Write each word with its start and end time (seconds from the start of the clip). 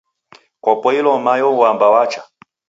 Kwapoilo 0.63 1.11
mayo 1.25 1.47
wamba 1.59 1.85
wacha 1.93 2.21